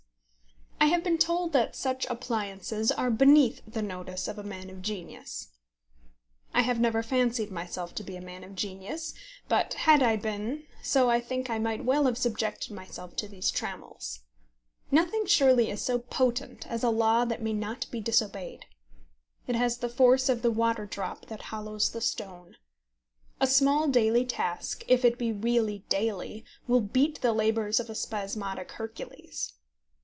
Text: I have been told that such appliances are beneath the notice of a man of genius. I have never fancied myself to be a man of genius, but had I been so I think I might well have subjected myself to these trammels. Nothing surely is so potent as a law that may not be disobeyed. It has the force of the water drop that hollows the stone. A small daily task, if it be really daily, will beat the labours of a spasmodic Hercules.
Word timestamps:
I 0.79 0.85
have 0.95 1.03
been 1.03 1.19
told 1.19 1.53
that 1.53 1.75
such 1.75 2.05
appliances 2.07 2.91
are 2.91 3.09
beneath 3.11 3.61
the 3.65 3.81
notice 3.83 4.27
of 4.27 4.37
a 4.37 4.43
man 4.43 4.69
of 4.69 4.81
genius. 4.81 5.49
I 6.53 6.63
have 6.63 6.79
never 6.81 7.01
fancied 7.01 7.49
myself 7.51 7.95
to 7.95 8.03
be 8.03 8.15
a 8.17 8.21
man 8.21 8.43
of 8.43 8.55
genius, 8.55 9.13
but 9.47 9.75
had 9.75 10.03
I 10.03 10.17
been 10.17 10.65
so 10.83 11.09
I 11.09 11.21
think 11.21 11.49
I 11.49 11.59
might 11.59 11.85
well 11.85 12.05
have 12.05 12.17
subjected 12.17 12.71
myself 12.73 13.15
to 13.17 13.27
these 13.27 13.51
trammels. 13.51 14.21
Nothing 14.89 15.25
surely 15.27 15.69
is 15.69 15.81
so 15.81 15.99
potent 15.99 16.67
as 16.67 16.83
a 16.83 16.89
law 16.89 17.25
that 17.25 17.43
may 17.43 17.53
not 17.53 17.85
be 17.89 18.01
disobeyed. 18.01 18.65
It 19.47 19.55
has 19.55 19.77
the 19.77 19.89
force 19.89 20.27
of 20.29 20.41
the 20.41 20.51
water 20.51 20.85
drop 20.85 21.27
that 21.27 21.43
hollows 21.43 21.91
the 21.91 22.01
stone. 22.01 22.57
A 23.39 23.47
small 23.47 23.87
daily 23.87 24.25
task, 24.25 24.83
if 24.87 25.05
it 25.05 25.17
be 25.19 25.31
really 25.31 25.85
daily, 25.89 26.43
will 26.67 26.81
beat 26.81 27.21
the 27.21 27.33
labours 27.33 27.79
of 27.79 27.89
a 27.89 27.95
spasmodic 27.95 28.71
Hercules. 28.73 29.53